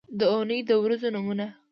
[0.19, 1.47] د اونۍ د ورځو نومونه